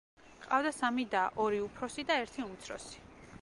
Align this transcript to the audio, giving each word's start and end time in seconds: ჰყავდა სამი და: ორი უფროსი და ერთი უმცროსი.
ჰყავდა 0.45 0.71
სამი 0.77 1.05
და: 1.11 1.21
ორი 1.45 1.61
უფროსი 1.67 2.07
და 2.09 2.19
ერთი 2.23 2.47
უმცროსი. 2.49 3.05